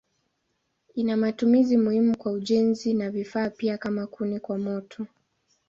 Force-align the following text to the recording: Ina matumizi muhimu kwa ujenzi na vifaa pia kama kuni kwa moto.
Ina 0.95 1.17
matumizi 1.17 1.77
muhimu 1.77 2.17
kwa 2.17 2.31
ujenzi 2.31 2.93
na 2.93 3.11
vifaa 3.11 3.49
pia 3.49 3.77
kama 3.77 4.07
kuni 4.07 4.39
kwa 4.39 4.57
moto. 4.57 5.07